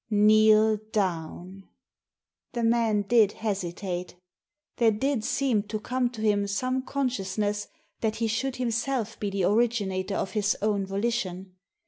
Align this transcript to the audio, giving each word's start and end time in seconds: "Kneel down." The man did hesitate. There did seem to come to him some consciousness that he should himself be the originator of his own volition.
"Kneel 0.09 0.77
down." 0.91 1.67
The 2.53 2.63
man 2.63 3.03
did 3.03 3.33
hesitate. 3.33 4.15
There 4.77 4.89
did 4.89 5.23
seem 5.23 5.61
to 5.67 5.79
come 5.79 6.09
to 6.09 6.21
him 6.21 6.47
some 6.47 6.81
consciousness 6.81 7.67
that 7.99 8.15
he 8.15 8.25
should 8.25 8.55
himself 8.55 9.19
be 9.19 9.29
the 9.29 9.43
originator 9.43 10.15
of 10.15 10.31
his 10.31 10.57
own 10.63 10.87
volition. 10.87 11.53